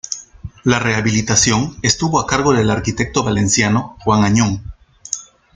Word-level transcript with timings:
La 0.63 0.79
rehabilitación 0.79 1.77
estuvo 1.83 2.19
a 2.19 2.25
cargo 2.25 2.53
del 2.53 2.71
arquitecto 2.71 3.21
valenciano 3.23 3.99
Juan 3.99 4.23
Añón. 4.23 4.73